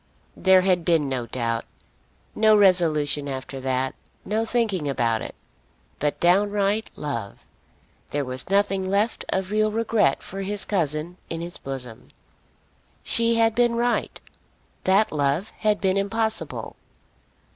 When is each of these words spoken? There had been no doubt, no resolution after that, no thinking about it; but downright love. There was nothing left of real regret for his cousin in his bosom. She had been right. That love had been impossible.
There 0.35 0.61
had 0.61 0.83
been 0.83 1.07
no 1.07 1.27
doubt, 1.27 1.63
no 2.33 2.57
resolution 2.57 3.27
after 3.29 3.59
that, 3.59 3.93
no 4.25 4.45
thinking 4.45 4.89
about 4.89 5.21
it; 5.21 5.35
but 5.99 6.19
downright 6.19 6.89
love. 6.95 7.45
There 8.09 8.25
was 8.25 8.49
nothing 8.49 8.89
left 8.89 9.25
of 9.29 9.51
real 9.51 9.69
regret 9.69 10.23
for 10.23 10.41
his 10.41 10.65
cousin 10.65 11.17
in 11.29 11.41
his 11.41 11.59
bosom. 11.59 12.07
She 13.03 13.35
had 13.35 13.53
been 13.53 13.75
right. 13.75 14.19
That 14.85 15.11
love 15.11 15.51
had 15.59 15.79
been 15.79 15.97
impossible. 15.97 16.77